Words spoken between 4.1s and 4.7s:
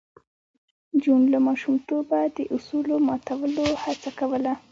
کوله